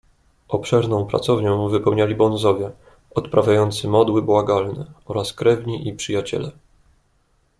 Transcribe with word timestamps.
"Obszerną 0.47 1.05
pracownię 1.05 1.49
wypełniali 1.69 2.15
bonzowie, 2.15 2.71
odprawiający 3.15 3.87
modły 3.87 4.21
błagalne, 4.21 4.85
oraz 5.05 5.33
krewni 5.33 5.87
i 5.87 5.93
przyjaciele." 5.93 6.51